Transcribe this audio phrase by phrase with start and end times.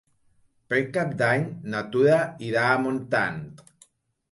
[0.71, 1.45] Per Cap d'Any
[1.75, 2.17] na Tura
[2.49, 3.41] irà a Montant.